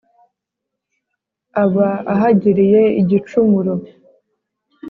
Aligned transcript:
Aba 1.63 1.89
ahagiriye 2.13 2.81
igicumuro. 3.01 3.73